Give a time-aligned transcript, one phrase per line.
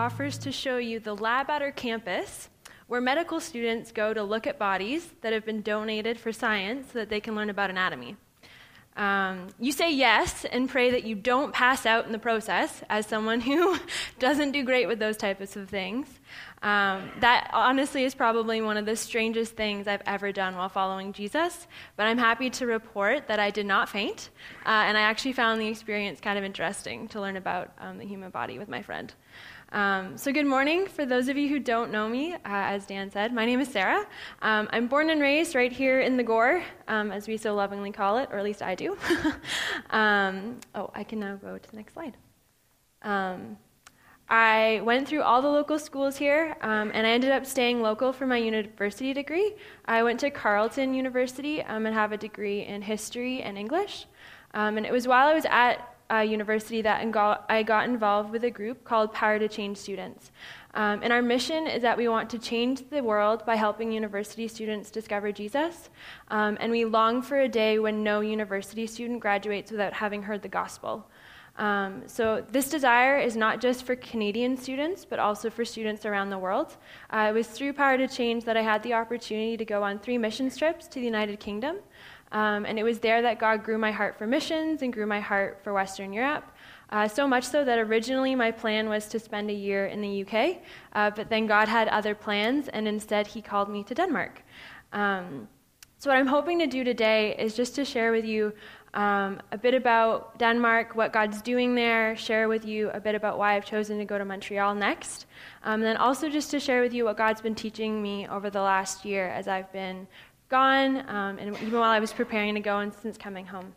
[0.00, 2.48] Offers to show you the lab at our campus
[2.86, 7.00] where medical students go to look at bodies that have been donated for science so
[7.00, 8.16] that they can learn about anatomy.
[8.96, 13.04] Um, you say yes and pray that you don't pass out in the process as
[13.04, 13.78] someone who
[14.18, 16.08] doesn't do great with those types of things.
[16.62, 21.12] Um, that honestly is probably one of the strangest things I've ever done while following
[21.12, 24.30] Jesus, but I'm happy to report that I did not faint,
[24.64, 28.06] uh, and I actually found the experience kind of interesting to learn about um, the
[28.06, 29.12] human body with my friend.
[29.72, 30.88] Um, so, good morning.
[30.88, 33.68] For those of you who don't know me, uh, as Dan said, my name is
[33.68, 34.04] Sarah.
[34.42, 37.92] Um, I'm born and raised right here in the Gower, um, as we so lovingly
[37.92, 38.96] call it, or at least I do.
[39.90, 42.16] Um, oh, I can now go to the next slide.
[43.02, 43.56] Um,
[44.28, 48.12] I went through all the local schools here, um, and I ended up staying local
[48.12, 49.54] for my university degree.
[49.86, 54.06] I went to Carleton University and have a degree in history and English.
[54.54, 57.00] and it was while I was at uh, university that
[57.48, 60.32] I got involved with a group called Power to Change Students.
[60.74, 64.46] Um, and our mission is that we want to change the world by helping university
[64.46, 65.90] students discover Jesus.
[66.28, 70.42] Um, and we long for a day when no university student graduates without having heard
[70.42, 71.08] the gospel.
[71.56, 76.30] Um, so, this desire is not just for Canadian students, but also for students around
[76.30, 76.76] the world.
[77.10, 79.98] Uh, it was through Power to Change that I had the opportunity to go on
[79.98, 81.76] three mission trips to the United Kingdom.
[82.32, 85.20] Um, and it was there that God grew my heart for missions and grew my
[85.20, 86.44] heart for Western Europe.
[86.90, 90.24] Uh, so much so that originally my plan was to spend a year in the
[90.24, 90.58] UK,
[90.92, 94.42] uh, but then God had other plans, and instead He called me to Denmark.
[94.92, 95.48] Um,
[95.98, 98.52] so, what I'm hoping to do today is just to share with you
[98.94, 103.38] um, a bit about Denmark, what God's doing there, share with you a bit about
[103.38, 105.26] why I've chosen to go to Montreal next,
[105.62, 108.50] um, and then also just to share with you what God's been teaching me over
[108.50, 110.08] the last year as I've been
[110.50, 113.72] gone, um, and even while I was preparing to go and since coming home.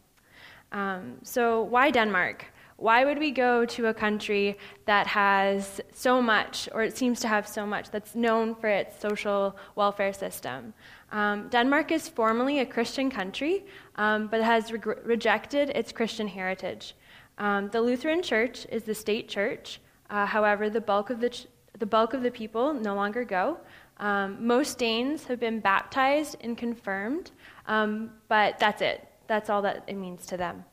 [0.72, 2.46] Um, so, why Denmark?
[2.78, 7.28] Why would we go to a country that has so much, or it seems to
[7.28, 10.74] have so much, that's known for its social welfare system?
[11.12, 16.96] Um, Denmark is formally a Christian country, um, but has re- rejected its Christian heritage.
[17.38, 19.80] Um, the Lutheran Church is the state church.
[20.10, 21.48] Uh, however, the bulk of the ch-
[21.80, 23.58] the bulk of the people no longer go.
[23.98, 27.32] Um, most Danes have been baptized and confirmed,
[27.68, 29.08] um, but that's it.
[29.28, 30.66] That's all that it means to them.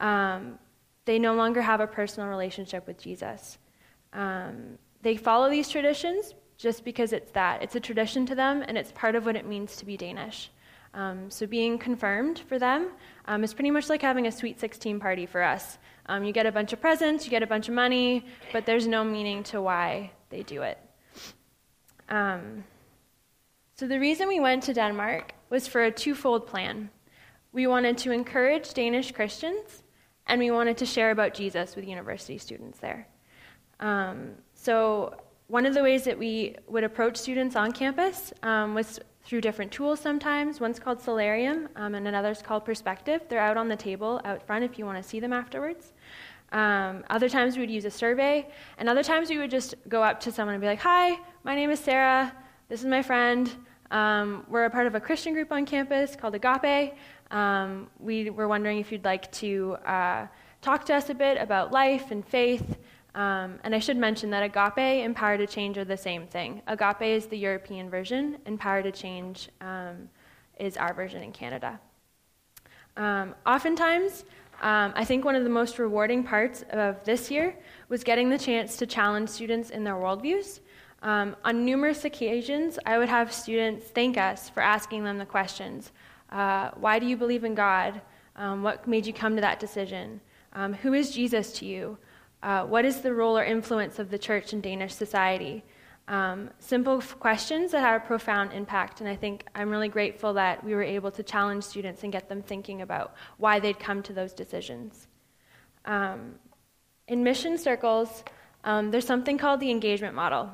[0.00, 0.58] Um,
[1.04, 3.58] they no longer have a personal relationship with Jesus.
[4.12, 7.62] Um, they follow these traditions just because it's that.
[7.62, 10.50] It's a tradition to them, and it's part of what it means to be Danish.
[10.92, 12.90] Um, so being confirmed for them
[13.26, 15.78] um, is pretty much like having a sweet 16 party for us.
[16.22, 19.04] you get a bunch of presents, you get a bunch of money, but there's no
[19.04, 20.78] meaning to why they do it.
[22.10, 22.64] Um,
[23.74, 26.90] so, the reason we went to Denmark was for a twofold plan.
[27.52, 29.84] We wanted to encourage Danish Christians,
[30.26, 33.06] and we wanted to share about Jesus with university students there.
[33.80, 35.16] Um, so,
[35.46, 39.72] one of the ways that we would approach students on campus um, was through different
[39.72, 40.60] tools sometimes.
[40.60, 43.22] One's called Soularium, um, and another's called Perspective.
[43.28, 45.92] They're out on the table out front if you want to see them afterwards.
[46.52, 50.02] Um, other times we would use a survey, and other times we would just go
[50.02, 52.32] up to someone and be like, Hi, my name is Sarah.
[52.68, 53.50] This is my friend.
[53.90, 56.94] Um, we're a part of a Christian group on campus called Agape.
[57.30, 60.26] Um, we were wondering if you'd like to uh,
[60.62, 62.76] talk to us a bit about life and faith.
[63.14, 66.62] Um, and I should mention that Agape and Power to Change are the same thing.
[66.68, 70.08] Agape is the European version, and Power to Change um,
[70.58, 71.80] is our version in Canada.
[72.96, 74.24] Um, oftentimes,
[74.60, 77.56] um, I think one of the most rewarding parts of this year
[77.88, 80.60] was getting the chance to challenge students in their worldviews.
[81.02, 85.92] Um, on numerous occasions, I would have students thank us for asking them the questions
[86.30, 88.02] uh, Why do you believe in God?
[88.36, 90.20] Um, what made you come to that decision?
[90.52, 91.96] Um, who is Jesus to you?
[92.42, 95.62] Uh, what is the role or influence of the church in Danish society?
[96.10, 100.64] Um, simple questions that have a profound impact, and I think I'm really grateful that
[100.64, 104.12] we were able to challenge students and get them thinking about why they'd come to
[104.12, 105.06] those decisions.
[105.84, 106.34] Um,
[107.06, 108.24] in mission circles,
[108.64, 110.50] um, there's something called the engagement model.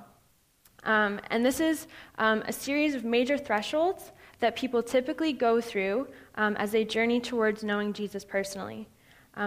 [0.85, 1.87] Um, and this is
[2.19, 7.19] um, a series of major thresholds that people typically go through um, as they journey
[7.19, 8.89] towards knowing Jesus personally.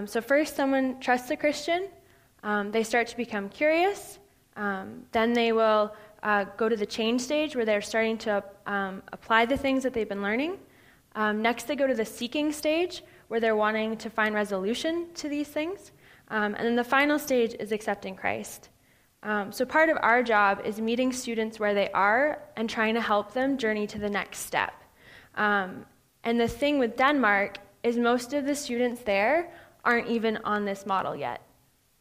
[0.05, 1.87] so, first, someone trusts a Christian,
[2.71, 4.17] they start to become curious.
[4.55, 5.93] Um, then they will
[6.23, 9.93] uh, go to the change stage where they're starting to um, apply the things that
[9.93, 10.57] they've been learning.
[11.15, 15.29] Um, next, they go to the seeking stage where they're wanting to find resolution to
[15.29, 15.91] these things.
[16.29, 18.69] Um, and then the final stage is accepting Christ.
[19.21, 23.01] Um, so, part of our job is meeting students where they are and trying to
[23.01, 24.73] help them journey to the next step.
[25.35, 25.85] Um,
[26.23, 29.51] and the thing with Denmark is most of the students there
[29.83, 31.41] aren't even on this model yet.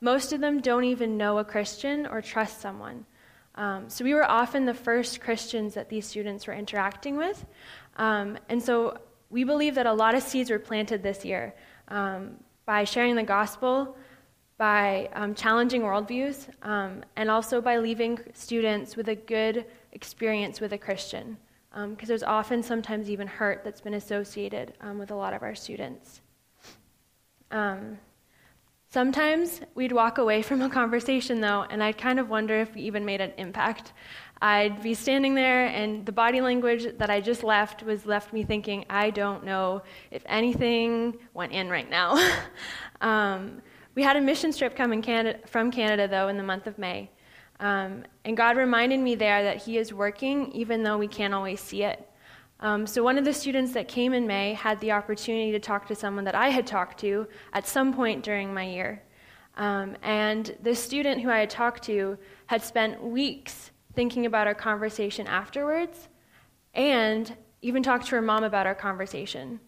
[0.00, 3.05] Most of them don't even know a Christian or trust someone.
[3.56, 7.45] Um, so we were often the first Christians that these students were interacting with.
[7.97, 8.99] Um, and so
[9.31, 11.55] we believe that a lot of seeds were planted this year
[11.89, 13.97] um, by sharing the gospel,
[14.56, 20.73] by um, challenging worldviews, um, and also by leaving students with a good experience with
[20.73, 21.37] a Christian.
[21.71, 25.55] Because um, there's often, sometimes even hurt that's been associated with a lot of our
[25.55, 26.21] students.
[27.50, 27.99] Um,
[28.90, 32.81] Sometimes we'd walk away from a conversation, though, and I'd kind of wonder if we
[32.82, 33.93] even made an impact.
[34.40, 38.44] I'd be standing there, and the body language that I just left was left me
[38.44, 42.17] thinking, I don't know if anything went in right now.
[43.02, 43.61] um,
[43.94, 47.11] we had a mission trip coming Canada, from Canada, though, in the month of May.
[47.61, 51.61] Um, and God reminded me there that He is working even though we can't always
[51.61, 52.08] see it.
[52.60, 55.87] Um, so, one of the students that came in May had the opportunity to talk
[55.88, 59.02] to someone that I had talked to at some point during my year.
[59.56, 64.55] Um, and the student who I had talked to had spent weeks thinking about our
[64.55, 66.08] conversation afterwards
[66.75, 69.61] and even talked to her mom about our conversation.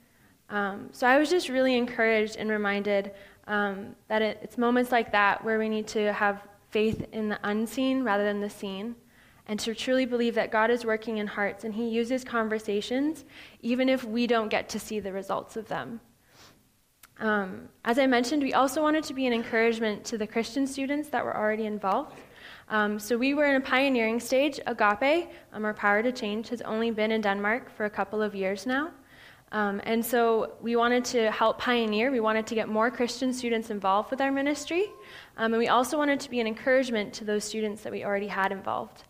[0.48, 3.12] Um, so, I was just really encouraged and reminded
[3.46, 7.38] um, that it, it's moments like that where we need to have faith in the
[7.44, 8.96] unseen rather than the seen
[9.50, 13.24] and to truly believe that God is working in hearts and He uses conversations
[13.62, 16.00] even if we don't get to see the results of them.
[17.18, 21.08] Um, as I mentioned, we also wanted to be an encouragement to the Christian students
[21.08, 22.16] that were already involved.
[22.68, 24.60] Um, so we were in a pioneering stage.
[24.68, 28.36] Agape, um, our Power to Change, has only been in Denmark for a couple of
[28.36, 28.92] years now.
[29.50, 32.12] Um, and so we wanted to help pioneer.
[32.12, 34.84] We wanted to get more Christian students involved with our ministry.
[35.36, 38.28] Um, and we also wanted to be an encouragement to those students that we already
[38.28, 39.02] had involved.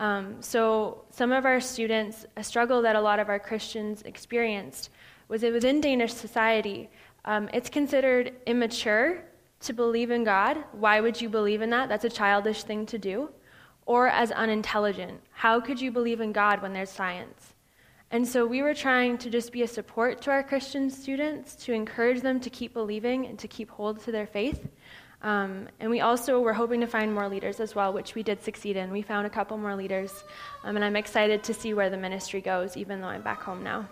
[0.00, 4.88] Um, so, some of our students, a struggle that a lot of our Christians experienced
[5.28, 6.88] was that within Danish society,
[7.26, 9.22] um, it's considered immature
[9.60, 10.56] to believe in God.
[10.72, 11.90] Why would you believe in that?
[11.90, 13.28] That's a childish thing to do.
[13.84, 15.20] Or as unintelligent.
[15.32, 17.52] How could you believe in God when there's science?
[18.10, 21.74] And so we were trying to just be a support to our Christian students, to
[21.74, 24.66] encourage them to keep believing and to keep hold to their faith.
[25.22, 28.42] Um, and we also were hoping to find more leaders as well, which we did
[28.42, 28.90] succeed in.
[28.90, 30.24] We found a couple more leaders,
[30.64, 33.62] um, and I'm excited to see where the ministry goes, even though I'm back home
[33.62, 33.86] now.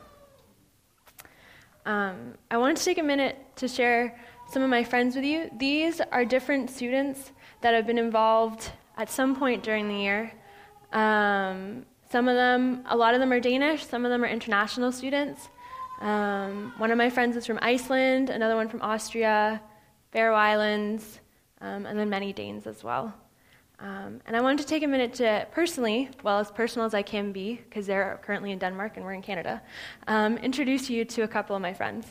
[1.85, 4.19] Um, I wanted to take a minute to share
[4.51, 5.51] some of my friends with you.
[5.59, 10.33] These are different students that have been involved at some point during the year.
[10.93, 14.93] Um, some of them, a lot of them are Danish, some of them are international
[14.93, 15.51] students.
[16.01, 19.61] Um, one of my friends is from Iceland, another one from Austria.
[20.10, 21.20] Faroe Islands,
[21.60, 23.14] um, and then many Danes as well.
[23.81, 27.02] Um, and I wanted to take a minute to personally, well, as personal as I
[27.02, 29.62] can be, because they're currently in Denmark and we're in Canada,
[30.08, 32.06] um, introduce you to a couple of my friends.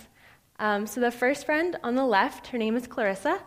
[0.60, 3.40] Um, so the first friend on the left, her name is Clarissa.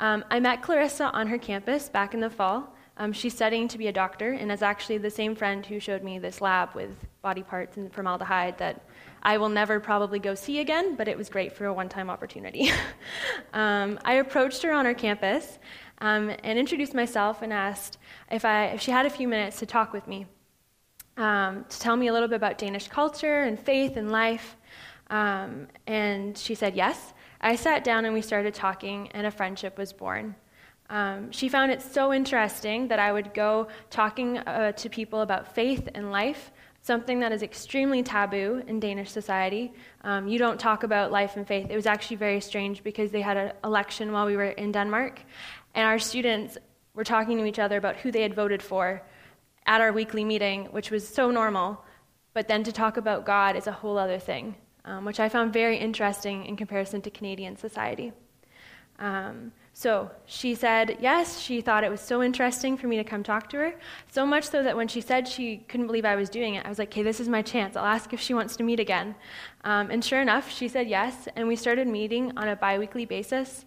[0.00, 2.74] Um, I met Clarissa on her campus back in the fall.
[2.96, 6.02] Um, she's studying to be a doctor and is actually the same friend who showed
[6.02, 6.90] me this lab with
[7.22, 8.84] body parts and formaldehyde that
[9.22, 12.08] I will never probably go see again, but it was great for a one time
[12.10, 12.70] opportunity.
[13.52, 15.58] um, I approached her on her campus
[15.98, 17.98] um, and introduced myself and asked
[18.30, 20.26] if, I, if she had a few minutes to talk with me,
[21.16, 24.56] um, to tell me a little bit about Danish culture and faith and life.
[25.10, 27.12] Um, and she said yes.
[27.40, 30.34] I sat down and we started talking, and a friendship was born.
[30.88, 35.54] Um, she found it so interesting that I would go talking uh, to people about
[35.54, 36.50] faith and life
[36.82, 39.72] something that is extremely taboo in Danish society.
[40.02, 41.66] Um, you don't talk about life and faith.
[41.70, 45.20] It was actually very strange because they had an election while we were in Denmark,
[45.74, 46.58] and our students
[46.94, 49.02] were talking to each other about who they had voted for
[49.66, 51.84] at our weekly meeting, which was so normal.
[52.32, 55.52] But then to talk about God is a whole other thing, um, which I found
[55.52, 58.12] very interesting in comparison to Canadian society.
[58.98, 61.40] Um, so she said yes.
[61.40, 63.74] She thought it was so interesting for me to come talk to her.
[64.10, 66.68] So much so that when she said she couldn't believe I was doing it, I
[66.68, 67.76] was like, okay, this is my chance.
[67.76, 69.14] I'll ask if she wants to meet again.
[69.64, 71.28] Um, and sure enough, she said yes.
[71.34, 73.64] And we started meeting on a bi weekly basis.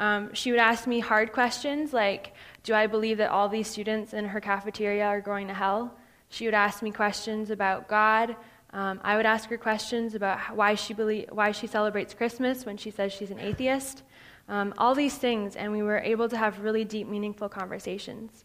[0.00, 4.14] Um, she would ask me hard questions like, do I believe that all these students
[4.14, 5.96] in her cafeteria are going to hell?
[6.28, 8.34] She would ask me questions about God.
[8.72, 12.78] Um, I would ask her questions about why she, believe, why she celebrates Christmas when
[12.78, 14.02] she says she's an atheist
[14.48, 18.44] um, all these things, and we were able to have really deep, meaningful conversations.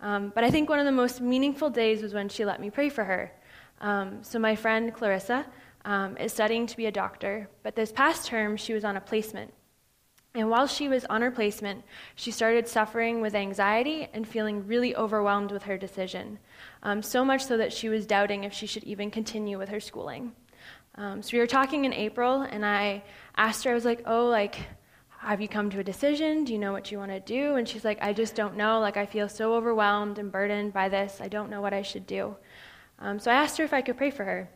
[0.00, 2.70] Um, but I think one of the most meaningful days was when she let me
[2.70, 3.32] pray for her.
[3.80, 5.46] Um, so, my friend Clarissa
[5.84, 9.00] um, is studying to be a doctor, but this past term she was on a
[9.00, 9.52] placement.
[10.36, 11.84] And while she was on her placement,
[12.16, 16.40] she started suffering with anxiety and feeling really overwhelmed with her decision.
[16.82, 19.78] Um, so much so that she was doubting if she should even continue with her
[19.78, 20.32] schooling.
[20.96, 23.04] Um, so we were talking in April, and I
[23.36, 24.56] asked her, I was like, oh, like,
[25.26, 26.44] have you come to a decision?
[26.44, 27.56] Do you know what you want to do?
[27.56, 28.80] And she's like, I just don't know.
[28.80, 31.20] Like, I feel so overwhelmed and burdened by this.
[31.20, 32.36] I don't know what I should do.
[32.98, 34.48] Um, so I asked her if I could pray for her.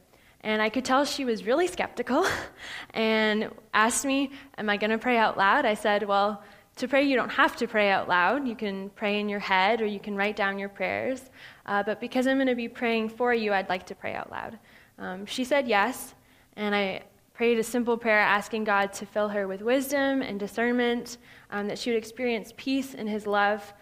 [0.42, 2.24] And I could tell she was really skeptical
[2.94, 5.64] and asked me, Am I going to pray out loud?
[5.64, 6.42] I said, Well,
[6.76, 8.46] to pray, you don't have to pray out loud.
[8.46, 11.30] You can pray in your head or you can write down your prayers.
[11.66, 14.30] Uh, but because I'm going to be praying for you, I'd like to pray out
[14.30, 14.58] loud.
[14.98, 16.14] Um, she said yes,
[16.56, 17.02] and I
[17.38, 21.18] prayed a simple prayer asking God to fill her with wisdom and discernment,
[21.52, 23.72] um, that she would experience peace in His love.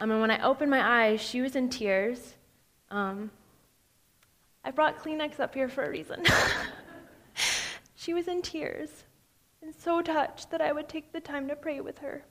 [0.00, 2.34] Um, and when I opened my eyes, she was in tears.
[2.90, 3.30] Um,
[4.64, 6.24] I brought Kleenex up here for a reason.
[7.94, 9.04] she was in tears
[9.62, 12.24] and so touched that I would take the time to pray with her.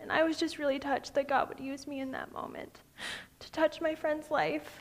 [0.00, 2.80] And I was just really touched that God would use me in that moment
[3.40, 4.80] to touch my friend's life,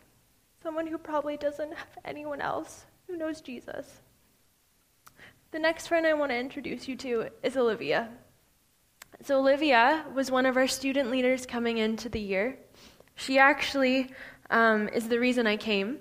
[0.61, 3.99] someone who probably doesn't have anyone else who knows Jesus.
[5.53, 8.09] The next friend I want to introduce you to is Olivia.
[9.21, 12.57] So, Olivia was one of our student leaders coming into the year.
[13.13, 14.09] She actually
[14.49, 15.99] um, is the reason I came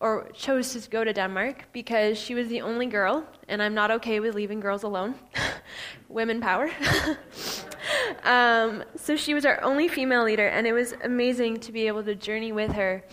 [0.00, 3.92] or chose to go to Denmark because she was the only girl, and I'm not
[3.92, 5.14] okay with leaving girls alone.
[6.08, 6.68] Women power.
[8.24, 12.02] um, so she was our only female leader, and it was amazing to be able
[12.02, 13.04] to journey with her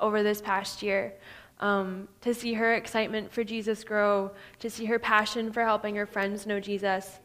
[0.00, 1.12] over this past year.
[1.60, 6.06] Um, to see her excitement for Jesus grow, to see her passion for helping her
[6.06, 7.20] friends know Jesus.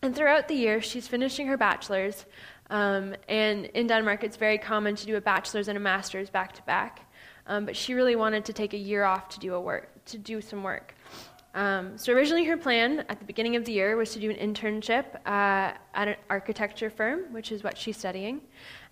[0.00, 2.24] And throughout the year, she's finishing her bachelor's.
[2.70, 6.54] Um, and in Denmark, it's very common to do a bachelor's and a master's back
[6.54, 7.12] to back.
[7.46, 10.18] Um, but she really wanted to take a year off to do a work to
[10.18, 10.94] do some work.
[11.54, 14.36] Um, so originally, her plan at the beginning of the year was to do an
[14.36, 18.40] internship uh, at an architecture firm, which is what she's studying.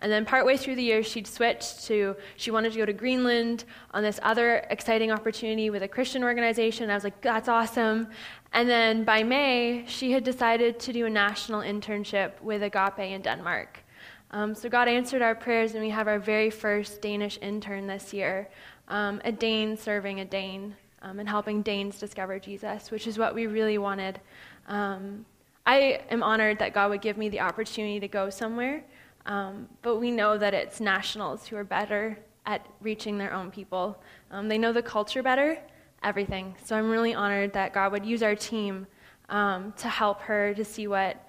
[0.02, 3.64] And then partway through the year, she'd switched to she wanted to go to Greenland
[3.92, 6.90] on this other exciting opportunity with a Christian organization.
[6.90, 8.08] I was like, that's awesome.
[8.52, 13.22] And then by May, she had decided to do a national internship with Agape in
[13.22, 13.78] Denmark.
[14.32, 18.12] Um, so God answered our prayers, and we have our very first Danish intern this
[18.12, 18.48] year,
[18.88, 23.34] um, a Dane serving a Dane um, and helping Danes discover Jesus, which is what
[23.34, 24.20] we really wanted.
[24.68, 25.24] Um,
[25.66, 28.84] I am honored that God would give me the opportunity to go somewhere,
[29.26, 34.02] um, but we know that it's nationals who are better at reaching their own people.
[34.30, 35.58] Um, they know the culture better,
[36.02, 36.54] everything.
[36.64, 38.86] So I'm really honored that God would use our team
[39.28, 41.24] to help her to see what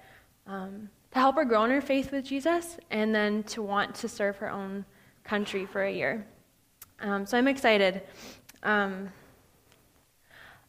[1.12, 4.36] to help her grow in her faith with Jesus, and then to want to serve
[4.38, 4.84] her own
[5.24, 6.26] country for a year.
[7.00, 8.02] Um, so I'm excited.
[8.62, 9.12] Um,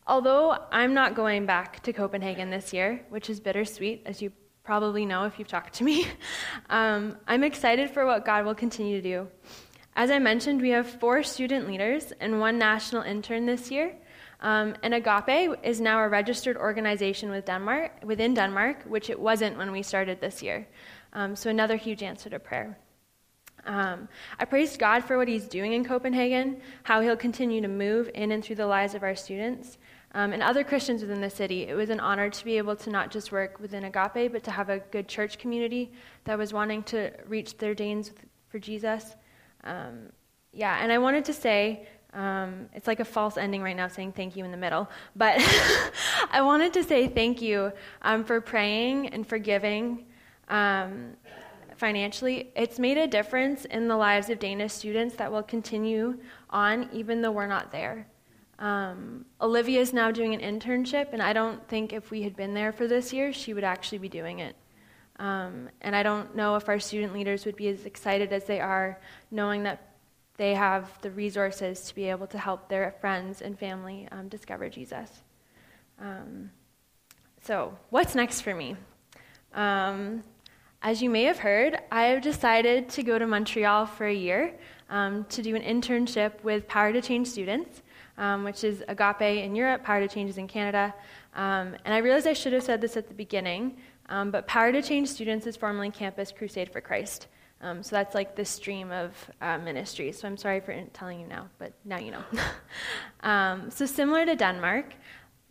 [0.08, 4.32] although I'm not going back to Copenhagen this year, which is bittersweet, as you
[4.64, 6.06] probably know if you've talked to me,
[6.70, 9.28] um, I'm excited for what God will continue to do.
[9.96, 13.96] As I mentioned, we have four student leaders and one national intern this year.
[14.42, 19.58] Um, and Agape is now a registered organization with Denmark, within Denmark, which it wasn't
[19.58, 20.68] when we started this year.
[21.14, 22.78] Um, so, another huge answer to prayer.
[23.66, 28.10] Um, I praise God for what He's doing in Copenhagen, how He'll continue to move
[28.14, 29.78] in and through the lives of our students
[30.14, 31.68] um, and other Christians within the city.
[31.68, 34.52] It was an honor to be able to not just work within Agape, but to
[34.52, 35.92] have a good church community
[36.26, 38.12] that was wanting to reach their Danes
[38.50, 39.16] for Jesus.
[39.64, 40.10] Um,
[40.52, 44.12] yeah, and I wanted to say um, it's like a false ending right now saying
[44.12, 44.88] thank you in the middle.
[45.16, 45.38] But
[46.32, 47.72] I wanted to say thank you
[48.04, 50.06] um, for praying and for giving
[50.50, 51.14] um,
[51.76, 52.52] financially.
[52.56, 56.20] It's made a difference in the lives of Danish students that will continue
[56.52, 58.08] on even though we're not there.
[58.64, 62.54] Um, Olivia is now doing an internship, and I don't think if we had been
[62.54, 64.56] there for this year, she would actually be doing it.
[65.20, 68.62] Um, and I don't know if our student leaders would be as excited as they
[68.62, 69.02] are
[69.32, 69.96] knowing that
[70.38, 74.70] they have the resources to be able to help their friends and family um, discover
[74.70, 75.10] Jesus.
[76.00, 76.50] Um,
[77.42, 78.78] so, what's next for me?
[79.54, 80.24] Um,
[80.82, 84.58] as you may have heard, I have decided to go to Montreal for a year
[84.90, 87.82] um, to do an internship with Power to Change students,
[88.18, 90.94] um, which is Agape in Europe, Power to Change is in Canada.
[91.36, 93.78] Um, and I realized I should have said this at the beginning,
[94.08, 97.28] but Power to Change students is formerly Campus Crusade for Christ.
[97.64, 100.12] Um, so that's like the stream of uh, ministry.
[100.12, 102.24] So I'm sorry for telling you now, but now you know.
[103.30, 104.94] um, so similar to Denmark,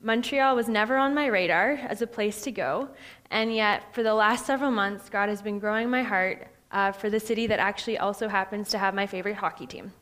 [0.02, 2.88] Montreal was never on my radar as a place to go,
[3.30, 7.08] and yet for the last several months, God has been growing my heart uh, for
[7.08, 9.92] the city that actually also happens to have my favorite hockey team.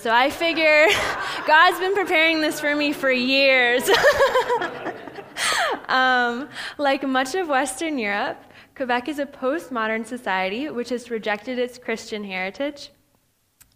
[0.00, 0.86] So I figure
[1.44, 3.82] God's been preparing this for me for years.
[5.88, 8.40] um, like much of Western Europe,
[8.76, 12.90] Quebec is a postmodern society which has rejected its Christian heritage.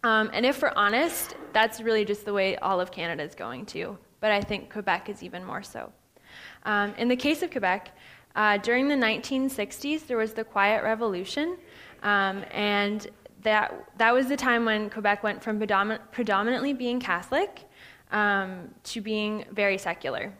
[0.05, 3.65] Um, and if we're honest, that's really just the way all of Canada is going
[3.67, 3.97] to.
[4.21, 5.91] But I think Quebec is even more so.
[6.63, 7.91] Um, in the case of Quebec,
[8.35, 11.57] Uh, during the 1960s, there was the Quiet Revolution,
[12.01, 13.07] um, and
[13.43, 17.69] that, that was the time when Quebec went from predomin- predominantly being Catholic
[18.11, 20.33] um, to being very secular.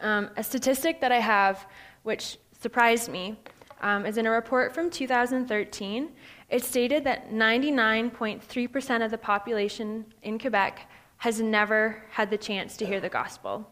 [0.00, 1.66] Um, a statistic that I have,
[2.02, 3.38] which surprised me,
[3.80, 6.10] um, is in a report from 2013.
[6.48, 12.86] It stated that 99.3% of the population in Quebec has never had the chance to
[12.86, 13.70] hear the gospel.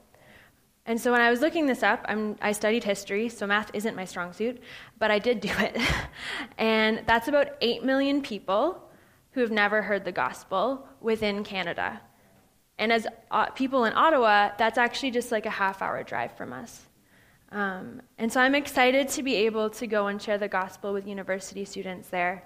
[0.85, 3.95] And so when I was looking this up, I'm, i studied history, so math isn't
[3.95, 4.61] my strong suit,
[4.99, 5.81] but I did do it.
[6.59, 8.83] and that's about 8 million people
[9.33, 12.01] who have never heard the gospel within Canada.
[12.79, 16.53] And as uh, people in Ottawa, that's actually just like a half hour drive from
[16.53, 16.87] us.
[17.53, 21.07] Um, and so I'm excited to be able to go and share the gospel with
[21.07, 22.45] university students there.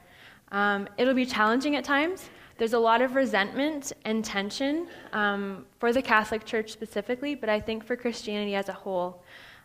[0.53, 2.29] Um, it'll be challenging at times.
[2.59, 7.61] There's a lot of resentment and tension um, for the Catholic Church specifically, but I
[7.61, 9.23] think for Christianity as a whole,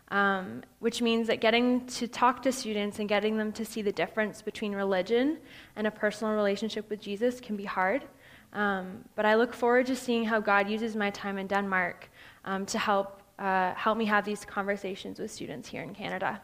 [0.08, 3.92] um, which means that getting to talk to students and getting them to see the
[3.92, 5.38] difference between religion
[5.76, 8.04] and a personal relationship with Jesus can be hard.
[8.52, 12.10] Um, but I look forward to seeing how God uses my time in Denmark
[12.44, 16.40] um, to help uh, help me have these conversations with students here in Canada.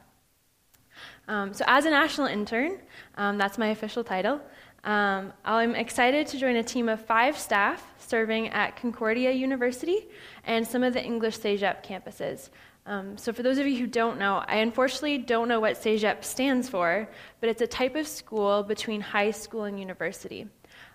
[1.29, 2.79] Um, so, as a national intern,
[3.17, 4.41] um, that's my official title.
[4.85, 10.07] Um, I'm excited to join a team of five staff serving at Concordia University
[10.45, 12.51] and some of the English CEGEP campuses.
[12.87, 16.25] Um, so, for those of you who don't know, I unfortunately don't know what CEGEP
[16.25, 17.09] stands for,
[17.41, 20.49] but it's a type of school between high school and university.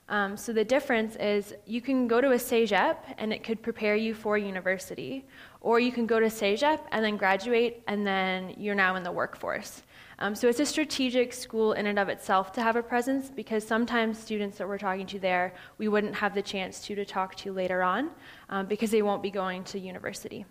[0.10, 3.96] Um, so the difference is you can go to a CEGEP and it could prepare
[3.96, 5.26] you for university,
[5.62, 9.12] or you can go to CEGEP and then graduate and then you're now in the
[9.12, 9.84] workforce.
[10.19, 13.65] Um, so it's a strategic school in and of itself to have a presence because
[13.65, 17.36] sometimes students that we're talking to there, we wouldn't have the chance to to talk
[17.36, 18.12] to later on
[18.49, 20.45] um, because they won't be going to university.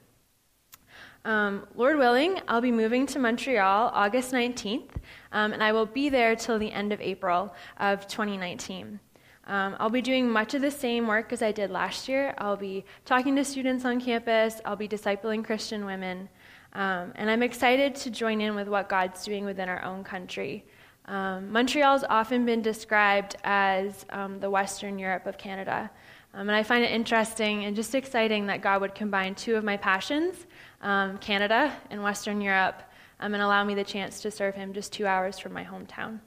[1.25, 4.90] Um, Lord willing, I'll be moving to Montreal August 19th,
[5.31, 8.98] um, and I will be there till the end of April of 2019.
[9.46, 12.35] Um, I'll be doing much of the same work as I did last year.
[12.38, 16.29] I'll be talking to students on campus, I'll be discipling Christian women,
[16.75, 20.65] um, and I'm excited to join in with what God's doing within our own country.
[21.07, 25.91] Um, Montreal's often been described as um, the Western Europe of Canada.
[26.35, 29.65] Um, and I find it interesting and just exciting that God would combine two of
[29.65, 30.47] my passions,
[30.81, 32.83] um, Canada and Western Europe,
[33.21, 36.21] and allow me the chance to serve Him just two hours from my hometown.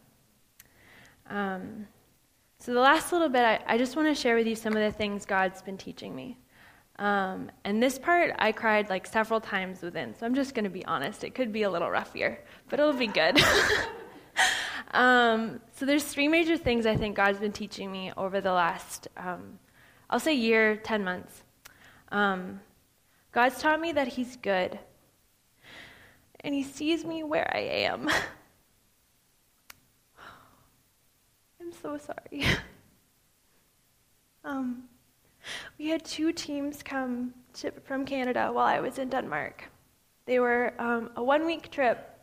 [1.30, 1.88] Um,
[2.60, 4.82] so, the last little bit, I, I just want to share with you some of
[4.82, 6.38] the things God's been teaching me.
[6.98, 10.70] Um, and this part, I cried like several times within, so I'm just going to
[10.70, 11.26] be honest.
[11.26, 13.38] It could be a little rough here, but it'll be good.
[14.92, 19.10] um, so, there's three major things I think God's been teaching me over the last,
[19.18, 19.60] um,
[20.10, 21.44] I'll say, year, 10 months.
[22.14, 22.62] Um,
[23.34, 24.80] God's taught me that He's good,
[26.40, 28.08] and He sees me where I am.
[31.60, 32.46] I'm so sorry.
[34.46, 34.84] um,
[35.78, 39.70] we had two teams come to, from Canada while I was in Denmark.
[40.26, 42.20] They were um, a one week trip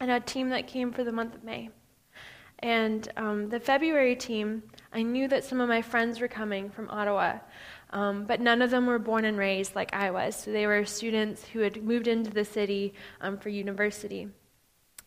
[0.00, 1.70] and a team that came for the month of May.
[2.60, 6.90] And um, the February team, I knew that some of my friends were coming from
[6.90, 7.38] Ottawa,
[7.90, 10.36] um, but none of them were born and raised like I was.
[10.36, 12.92] So they were students who had moved into the city
[13.22, 14.28] um, for university.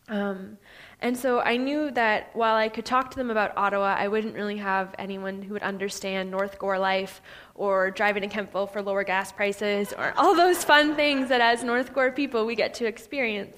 [0.08, 0.58] Um,
[1.00, 4.34] and so I knew that while I could talk to them about Ottawa, I wouldn't
[4.34, 7.22] really have anyone who would understand North Gower life
[7.54, 11.62] or driving to Kemptville for lower gas prices or all those fun things that as
[11.62, 13.56] North Gower people we get to experience.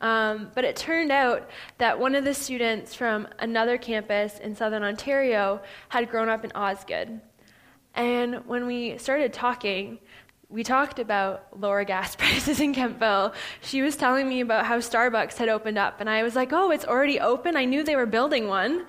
[0.00, 4.82] Um, but it turned out that one of the students from another campus in southern
[4.82, 7.20] Ontario had grown up in Osgoode.
[7.94, 9.98] And when we started talking,
[10.50, 13.32] we talked about lower gas prices in Kemptville.
[13.62, 16.70] She was telling me about how Starbucks had opened up, and I was like, oh,
[16.70, 17.56] it's already open?
[17.56, 18.86] I knew they were building one.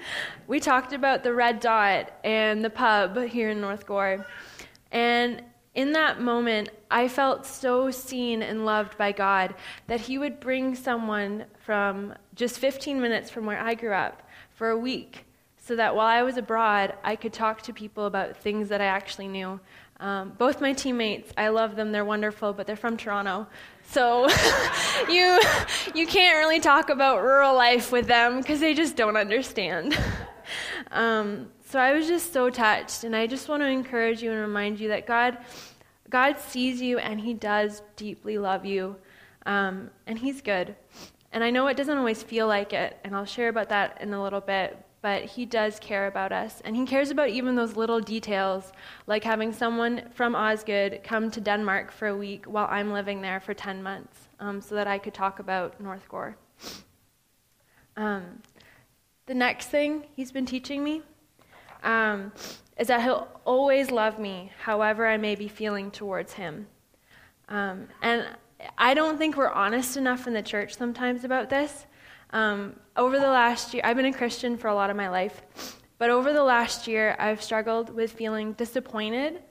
[0.47, 4.25] We talked about the Red Dot and the pub here in North Gower.
[4.91, 5.43] And
[5.75, 9.55] in that moment, I felt so seen and loved by God
[9.87, 14.23] that He would bring someone from just 15 minutes from where I grew up
[14.55, 15.25] for a week
[15.57, 18.85] so that while I was abroad, I could talk to people about things that I
[18.85, 19.59] actually knew
[20.01, 21.91] um, both my teammates, I love them.
[21.91, 23.45] They're wonderful, but they're from Toronto,
[23.87, 24.27] so
[25.09, 25.39] you
[25.93, 29.95] you can't really talk about rural life with them because they just don't understand.
[30.91, 34.41] um, so I was just so touched, and I just want to encourage you and
[34.41, 35.37] remind you that God
[36.09, 38.95] God sees you and He does deeply love you,
[39.45, 40.75] um, and He's good.
[41.31, 44.15] And I know it doesn't always feel like it, and I'll share about that in
[44.15, 44.83] a little bit.
[45.01, 46.61] But He does care about us.
[46.63, 48.71] And He cares about even those little details,
[49.07, 53.39] like having someone from Osgoode come to Denmark for a week while I'm living there
[53.39, 56.35] for 10 months um, so that I could talk about North Gower.
[57.97, 58.41] Um,
[59.25, 61.01] the next thing He's been teaching me
[61.83, 62.31] um,
[62.77, 66.67] is that He'll always love me, however I may be feeling towards Him.
[67.49, 68.27] Um, and
[68.77, 71.85] I don't think we're honest enough in the church sometimes about this.
[72.33, 75.41] Um, over the last year, I've been a Christian for a lot of my life,
[75.97, 79.41] but over the last year, I've struggled with feeling disappointed,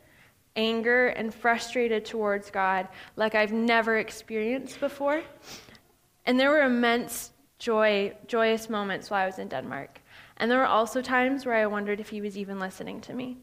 [0.57, 5.23] anger, and frustrated towards God like I've never experienced before.
[6.25, 10.01] And there were immense joy, joyous moments while I was in Denmark.
[10.39, 13.37] And there were also times where I wondered if he was even listening to me.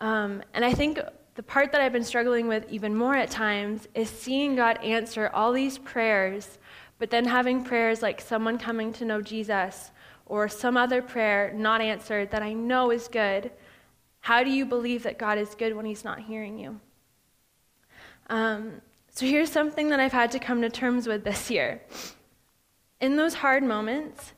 [0.00, 0.98] Um, and I think
[1.34, 5.30] the part that I've been struggling with even more at times is seeing God answer
[5.34, 6.58] all these prayers
[6.98, 9.90] but then having prayers like someone coming to know Jesus
[10.26, 13.50] or some other prayer not answered that I know is good,
[14.20, 16.80] how do you believe that God is good when He's not hearing you?
[18.28, 21.82] Um, so here's something that I've had to come to terms with this year.
[23.00, 24.32] In those hard moments,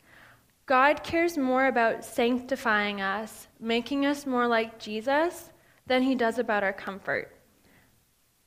[0.66, 5.51] God cares more about sanctifying us, making us more like Jesus,
[5.87, 7.35] than He does about our comfort.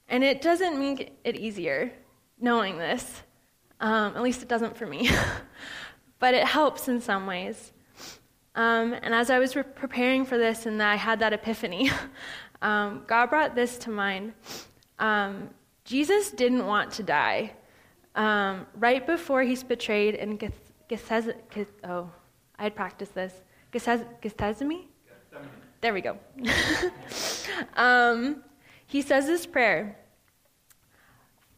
[0.08, 1.91] And it doesn't make it easier
[2.39, 3.23] knowing this.
[3.84, 5.10] Um, at least it doesn't for me.
[6.19, 7.74] but it helps in some ways.
[8.56, 11.91] Um, and as I was re- preparing for this and I had that epiphany,
[12.62, 14.34] um, God brought this to mind.
[15.00, 15.50] Um,
[15.84, 17.52] Jesus didn't want to die.
[18.15, 20.39] Um, right before he's betrayed in
[20.88, 21.36] Gethsemane,
[21.84, 22.10] oh,
[22.58, 23.34] I had practiced this.
[23.72, 24.88] Gethsemane?
[25.82, 26.17] There we go.
[27.76, 28.43] Um,
[28.88, 29.98] he says this prayer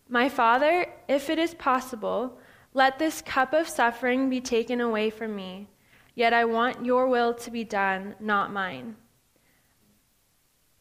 [0.09, 2.37] my Father, if it is possible,
[2.73, 5.67] let this cup of suffering be taken away from me.
[6.13, 8.95] Yet I want your will to be done, not mine.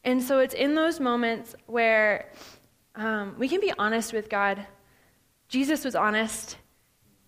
[0.03, 2.31] And so it's in those moments where
[2.95, 4.65] um, we can be honest with God.
[5.49, 6.57] Jesus was honest.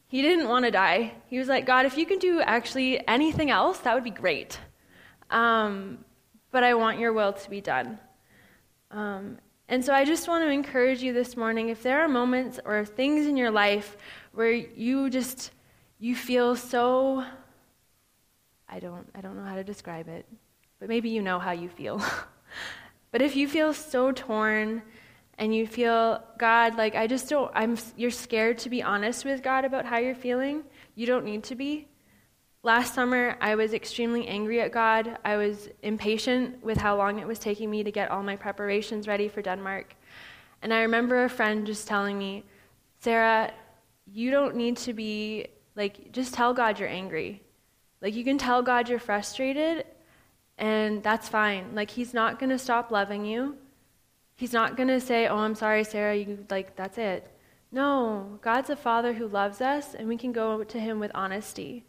[0.07, 1.13] He didn't want to die.
[1.27, 4.59] He was like, God, if you can do actually anything else, that would be great.
[5.29, 6.05] Um,
[6.51, 7.99] but I want your will to be done.
[8.91, 12.59] Um, and so I just want to encourage you this morning if there are moments
[12.63, 13.97] or things in your life
[14.31, 15.51] where you just
[15.99, 17.25] you feel so
[18.69, 20.25] I don't I don't know how to describe it,
[20.79, 22.01] but maybe you know how you feel.
[23.11, 24.83] but if you feel so torn
[25.37, 29.43] and you feel God like I just don't I'm you're scared to be honest with
[29.43, 30.63] God about how you're feeling,
[30.95, 31.86] you don't need to be.
[32.67, 35.19] Last summer, I was extremely angry at God.
[35.23, 39.07] I was impatient with how long it was taking me to get all my preparations
[39.07, 39.95] ready for Denmark.
[40.61, 42.43] And I remember a friend just telling me,
[42.99, 43.53] Sarah,
[44.05, 47.41] you don't need to be, like, just tell God you're angry.
[48.01, 49.85] Like, you can tell God you're frustrated,
[50.57, 51.73] and that's fine.
[51.73, 53.55] Like, He's not going to stop loving you.
[54.35, 57.31] He's not going to say, Oh, I'm sorry, Sarah, you, like, that's it.
[57.71, 61.85] No, God's a father who loves us, and we can go to Him with honesty.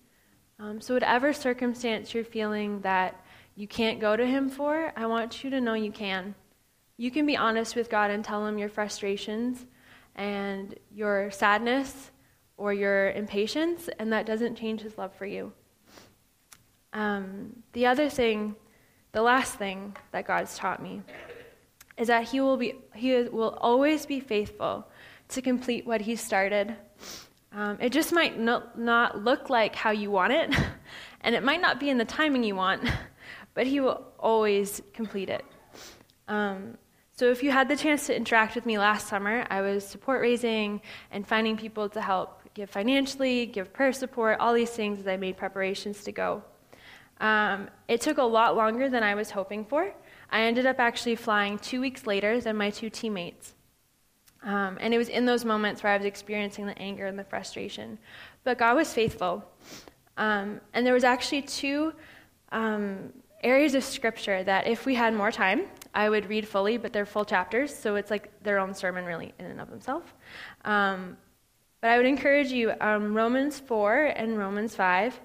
[0.61, 5.45] Um, so, whatever circumstance you're feeling that you can't go to Him for, I want
[5.45, 6.35] you to know you can.
[6.97, 9.67] You can be honest with God and tell Him your frustrations
[10.17, 12.11] and your sadness
[12.57, 15.53] or your impatience, and that doesn't change His love for you.
[16.93, 18.57] Um, the other thing,
[19.13, 21.03] the last thing that God's taught me,
[21.97, 24.89] is that He will be He will always be faithful
[25.29, 26.75] to complete what He started.
[27.59, 30.55] Um, it just might not, not look like how you want it,
[31.23, 32.89] and it might not be in the timing you want,
[33.55, 35.45] but He will always complete it.
[36.29, 36.79] Um,
[37.15, 40.21] so, if you had the chance to interact with me last summer, I was support
[40.21, 45.09] raising and finding people to help give financially, give prayer support, all these things as
[45.09, 46.45] I made preparations to go.
[47.21, 49.93] Um, it took a lot longer than I was hoping for.
[50.31, 53.55] I ended up actually flying two weeks later than my two teammates.
[54.49, 57.25] Um, and it was in those moments where I was experiencing the anger and the
[57.25, 57.99] frustration.
[58.45, 59.45] But God was faithful.
[60.17, 61.93] Um, and there was actually two
[62.51, 66.95] um, areas of scripture that if we had more time, I would read fully, but
[66.95, 70.11] they're full chapters, so it's like their own sermon, really, in and of themselves.
[70.65, 71.19] Um,
[71.83, 75.21] but I would encourage you um, Romans 4 and Romans 5,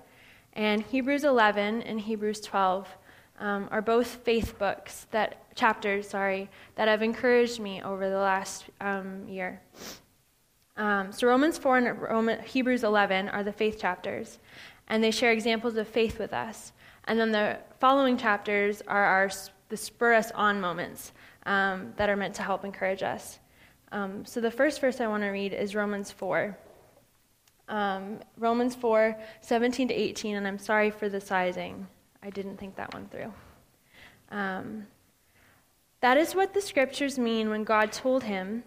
[0.52, 2.90] and Hebrews 11 and Hebrews 12
[3.44, 8.66] um, are both faith books that chapters, sorry, that have encouraged me over the last
[8.80, 9.62] um, year.
[10.78, 14.40] Um, so Romans 4 and Roman, Hebrews 11 are the faith chapters,
[14.88, 16.72] and they share examples of faith with us.
[17.04, 19.30] And then the following chapters are our
[19.68, 21.12] the spur us on moments
[21.46, 23.40] um, that are meant to help encourage us.
[23.92, 26.58] Um, so the first verse I want to read is Romans 4.
[27.68, 31.88] Um, Romans 4 17 to 18, and I'm sorry for the sizing.
[32.24, 33.34] I didn't think that one through.
[34.32, 34.88] Um,
[36.00, 38.64] that is what the scriptures mean when God told him,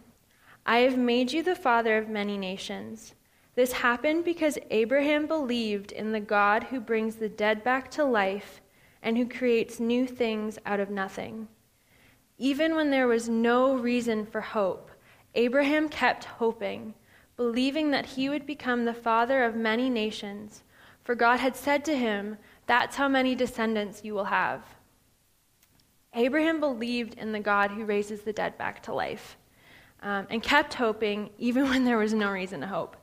[0.66, 3.14] I have made you the father of many nations.
[3.54, 8.60] This happened because Abraham believed in the God who brings the dead back to life
[9.02, 11.48] and who creates new things out of nothing.
[12.36, 14.90] Even when there was no reason for hope,
[15.34, 16.92] Abraham kept hoping,
[17.36, 20.62] believing that he would become the father of many nations,
[21.02, 24.62] for God had said to him, That's how many descendants you will have.
[26.14, 29.36] Abraham believed in the God who raises the dead back to life
[30.02, 32.96] um, and kept hoping even when there was no reason to hope.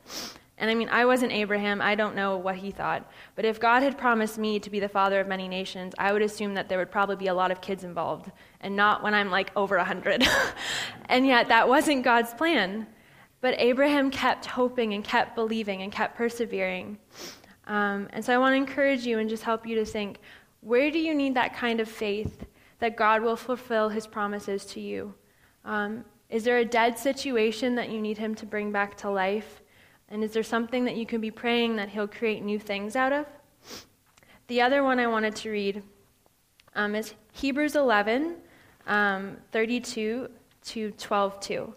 [0.58, 1.82] And I mean, I wasn't Abraham.
[1.82, 3.10] I don't know what he thought.
[3.36, 6.22] But if God had promised me to be the father of many nations, I would
[6.22, 9.32] assume that there would probably be a lot of kids involved, and not when I'm
[9.32, 10.26] like over 100.
[11.08, 12.88] and yet, that wasn't God's plan.
[13.42, 16.98] But Abraham kept hoping and kept believing and kept persevering.
[17.68, 20.20] Um, and so I want to encourage you and just help you to think
[20.62, 22.46] where do you need that kind of faith
[22.80, 25.14] that God will fulfill his promises to you?
[25.66, 29.62] Um, is there a dead situation that you need him to bring back to life?
[30.10, 33.12] And is there something that you can be praying that He'll create new things out
[33.12, 33.26] of?
[34.48, 35.82] The other one I wanted to read
[36.76, 38.36] um, is Hebrews 11,
[38.86, 40.30] um, 32
[40.66, 41.76] to 12 2.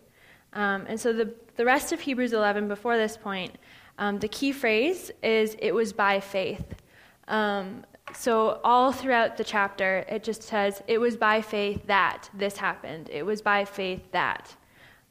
[0.52, 3.56] Um, and so the, the rest of Hebrews 11 before this point,
[3.98, 6.74] um, the key phrase is it was by faith.
[7.28, 12.56] Um, so all throughout the chapter, it just says it was by faith that this
[12.56, 13.08] happened.
[13.10, 14.54] It was by faith that.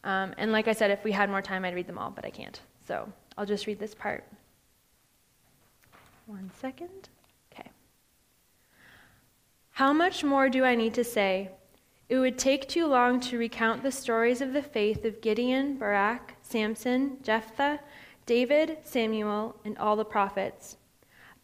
[0.03, 2.25] Um, and like I said, if we had more time, I'd read them all, but
[2.25, 2.59] I can't.
[2.87, 4.23] So I'll just read this part.
[6.27, 7.09] One second.
[7.51, 7.69] Okay.
[9.71, 11.49] How much more do I need to say?
[12.07, 16.35] It would take too long to recount the stories of the faith of Gideon, Barak,
[16.43, 17.79] Samson, Jephthah,
[18.25, 20.77] David, Samuel, and all the prophets.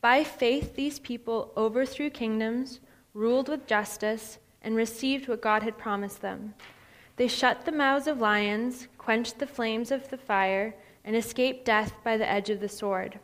[0.02, 2.80] By faith, these people overthrew kingdoms,
[3.14, 6.56] ruled with justice, and received what God had promised them.
[7.18, 11.94] They shut the mouths of lions, quenched the flames of the fire and escaped death
[12.04, 13.20] by the edge of the sword.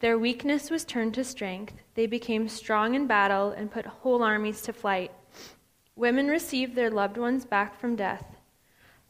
[0.00, 1.74] Their weakness was turned to strength.
[1.94, 5.12] They became strong in battle and put whole armies to flight.
[5.96, 8.33] Women received their loved ones back from death.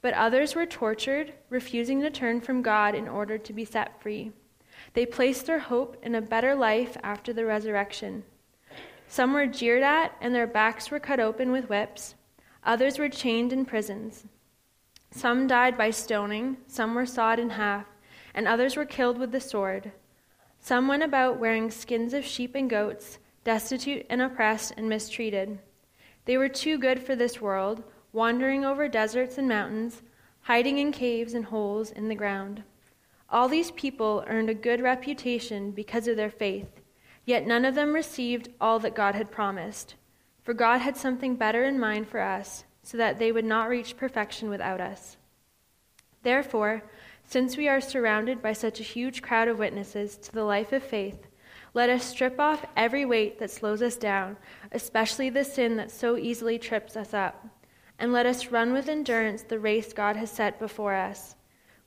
[0.04, 4.32] But others were tortured, refusing to turn from God in order to be set free.
[4.92, 8.22] They placed their hope in a better life after the resurrection.
[9.08, 12.16] Some were jeered at, and their backs were cut open with whips.
[12.64, 14.26] Others were chained in prisons.
[15.10, 17.86] Some died by stoning, some were sawed in half,
[18.34, 19.90] and others were killed with the sword.
[20.60, 25.60] Some went about wearing skins of sheep and goats, destitute and oppressed and mistreated.
[26.26, 27.82] They were too good for this world,
[28.14, 30.00] wandering over deserts and mountains,
[30.42, 32.62] hiding in caves and holes in the ground.
[33.29, 36.81] All these people earned a good reputation because of their faith,
[37.24, 39.96] yet none of them received all that God had promised.
[40.44, 43.96] For God had something better in mind for us so that they would not reach
[43.96, 45.16] perfection without us.
[46.22, 46.85] Therefore,
[47.24, 50.85] since we are surrounded by such a huge crowd of witnesses to the life of
[50.85, 51.27] faith,
[51.72, 54.37] let us strip off every weight that slows us down,
[54.70, 57.44] especially the sin that so easily trips us up,
[57.98, 61.37] and let us run with endurance the race God has set before us.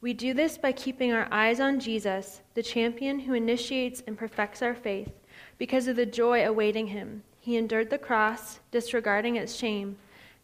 [0.02, 4.62] We do this by keeping our eyes on Jesus, the champion who initiates and perfects
[4.62, 5.12] our faith.
[5.58, 9.98] Because of the joy awaiting him, he endured the cross, disregarding its shame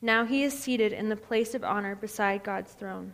[0.04, 3.14] now he is seated in the place of honor beside God's throne.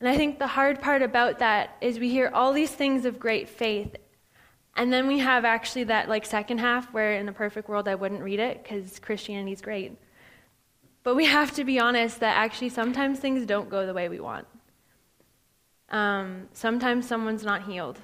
[0.00, 3.20] And I think the hard part about that is we hear all these things of
[3.20, 3.94] great faith,
[4.76, 7.94] and then we have actually that like second half where in a perfect world I
[7.94, 9.96] wouldn't read it because Christianity is great.
[11.08, 14.20] But we have to be honest that actually sometimes things don't go the way we
[14.20, 14.46] want.
[15.88, 17.98] Um, sometimes someone's not healed.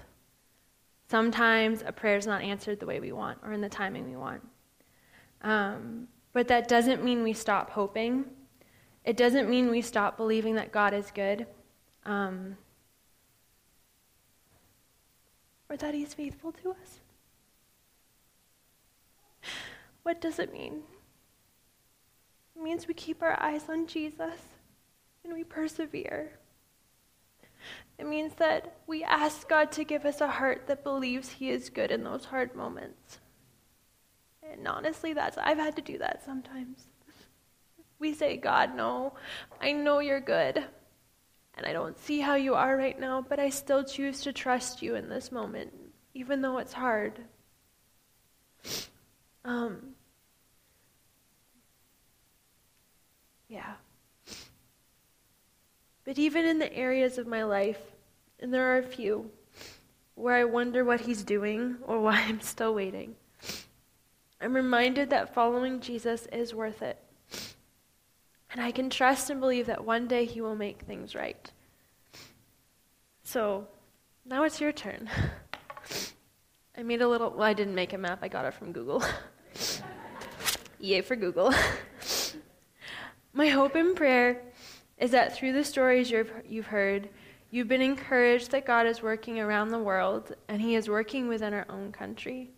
[1.11, 4.41] Sometimes a prayer's not answered the way we want or in the timing we want.
[5.43, 8.25] Um, but that doesn't mean we stop hoping.
[9.05, 11.47] It doesn't mean we stop believing that God is good.
[12.07, 12.57] Um,
[15.69, 17.01] or that He's faithful to us.
[20.05, 20.85] What does it mean?
[22.65, 24.41] Means we keep our eyes on Jesus
[25.23, 26.33] and we persevere.
[27.99, 31.69] It means that we ask God to give us a heart that believes He is
[31.69, 33.19] good in those hard moments.
[34.51, 36.87] And honestly, that's I've had to do that sometimes.
[37.99, 39.13] We say, God, no,
[39.61, 40.65] I know you're good.
[41.57, 44.81] And I don't see how you are right now, but I still choose to trust
[44.81, 45.71] you in this moment,
[46.15, 47.21] even though it's hard.
[49.45, 49.94] Um,
[53.55, 53.75] yeah.
[56.05, 57.81] But even in the areas of my life
[58.41, 59.31] and there are a few
[60.17, 63.15] where I wonder what he's doing or why I'm still waiting.
[64.41, 66.99] I'm reminded that following Jesus is worth it.
[68.51, 71.51] And I can trust and believe that one day he will make things right.
[73.23, 73.67] So,
[74.27, 75.09] now it's your turn.
[76.77, 79.03] I made a little, well, I didn't make a map, I got it from Google.
[80.79, 81.55] Yay for Google.
[83.37, 84.41] My hope and prayer
[84.97, 87.09] is that through the stories you've, you've heard,
[87.51, 91.53] you've been encouraged that God is working around the world and He is working within
[91.53, 92.53] our own country.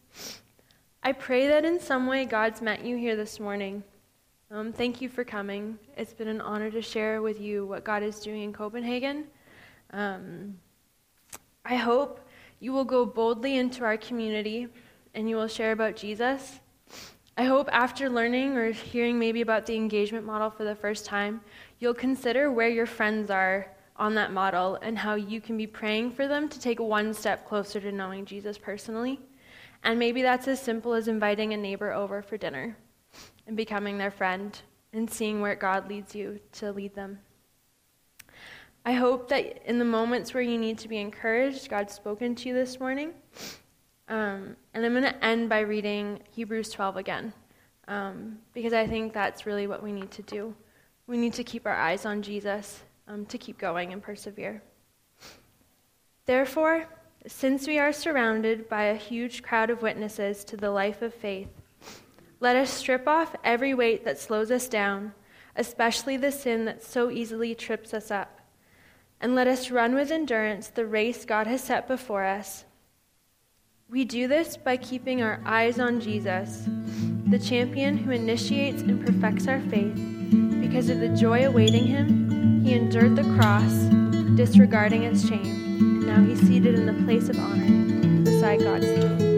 [1.02, 3.82] I pray that in some way God's met you here this morning.
[4.50, 5.78] Um, thank you for coming.
[5.96, 9.24] It's been an honor to share with you what God is doing in Copenhagen.
[9.94, 10.58] Um,
[11.64, 12.20] I hope
[12.60, 14.68] you will go boldly into our community
[15.14, 16.60] and you will share about Jesus.
[17.38, 21.42] I hope after learning or hearing maybe about the engagement model for the first time,
[21.78, 26.12] you'll consider where your friends are on that model and how you can be praying
[26.12, 29.20] for them to take one step closer to knowing Jesus personally.
[29.84, 32.74] And maybe that's as simple as inviting a neighbor over for dinner
[33.46, 34.58] and becoming their friend
[34.94, 37.18] and seeing where God leads you to lead them.
[38.86, 42.48] I hope that in the moments where you need to be encouraged, God's spoken to
[42.48, 43.12] you this morning.
[44.08, 47.32] Um, and I'm going to end by reading Hebrews 12 again,
[47.88, 50.54] um, because I think that's really what we need to do.
[51.08, 54.62] We need to keep our eyes on Jesus um, to keep going and persevere.
[56.24, 56.86] Therefore,
[57.26, 61.48] since we are surrounded by a huge crowd of witnesses to the life of faith,
[62.38, 65.14] let us strip off every weight that slows us down,
[65.56, 68.40] especially the sin that so easily trips us up,
[69.20, 72.64] and let us run with endurance the race God has set before us
[73.88, 76.64] we do this by keeping our eyes on Jesus,
[77.28, 79.94] the champion who initiates and perfects our faith.
[80.60, 83.72] Because of the joy awaiting him, he endured the cross,
[84.34, 89.35] disregarding its shame, and now he's seated in the place of honor beside God's throne.